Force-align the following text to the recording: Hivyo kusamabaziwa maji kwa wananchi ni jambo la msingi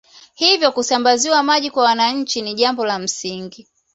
Hivyo 0.33 0.71
kusamabaziwa 0.71 1.43
maji 1.43 1.71
kwa 1.71 1.83
wananchi 1.83 2.41
ni 2.41 2.53
jambo 2.53 2.85
la 2.85 2.99
msingi 2.99 3.67